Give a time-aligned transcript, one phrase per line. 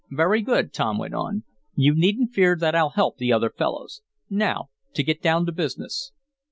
[0.09, 1.43] "Very good," Tom went on.
[1.75, 4.01] "You needn't fear that I'll help the other fellows.
[4.31, 6.11] Now to get down to business.